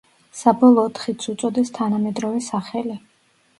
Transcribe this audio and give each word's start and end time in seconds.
საბოლოოდ 0.37 1.01
ხიდს 1.03 1.29
უწოდეს 1.35 1.71
თანამედროვე 1.77 2.43
სახელი. 2.49 3.01